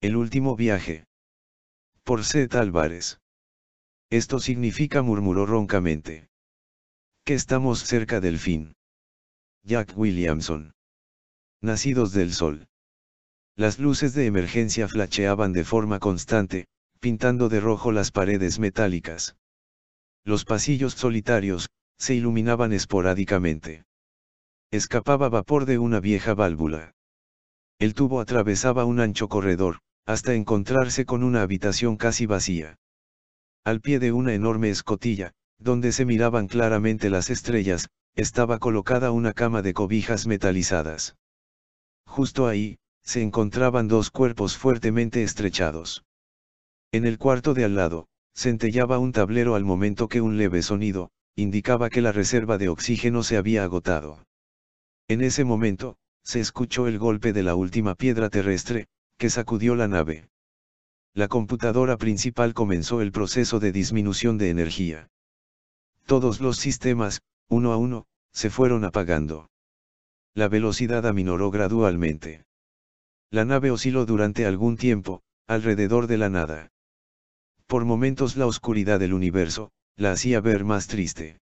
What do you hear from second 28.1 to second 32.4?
atravesaba un ancho corredor, hasta encontrarse con una habitación casi